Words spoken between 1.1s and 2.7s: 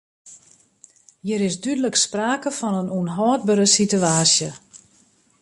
Hjir is dúdlik sprake